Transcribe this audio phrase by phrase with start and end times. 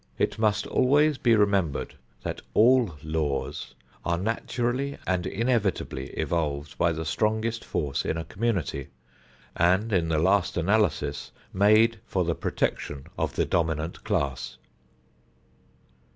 [0.17, 1.93] It must always be remembered
[2.23, 8.87] that all laws are naturally and inevitably evolved by the strongest force in a community,
[9.55, 14.57] and in the last analysis made for the protection of the dominant class.